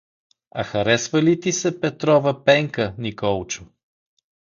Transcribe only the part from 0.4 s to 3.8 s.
А харесва ли ти се Петрова Пенка, Николчо?